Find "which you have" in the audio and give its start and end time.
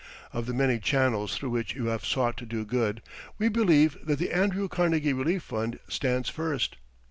1.51-2.03